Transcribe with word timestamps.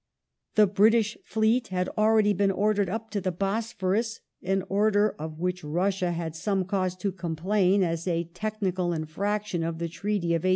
The 0.55 0.65
British 0.65 1.15
fleet 1.23 1.67
had 1.67 1.87
already 1.89 2.33
been 2.33 2.49
ordered 2.49 2.89
up 2.89 3.11
to 3.11 3.21
the 3.21 3.31
Bosphorus— 3.31 4.19
an 4.41 4.63
order 4.67 5.11
of 5.19 5.37
which 5.37 5.63
Russia 5.63 6.09
had 6.11 6.35
some 6.35 6.65
cause 6.65 6.95
to 6.95 7.11
complain 7.11 7.83
as 7.83 8.07
a 8.07 8.23
technical 8.23 8.93
infraction 8.93 9.61
of 9.61 9.77
the 9.77 9.87
Treaty 9.87 10.29
of 10.29 10.39
1841. 10.41 10.49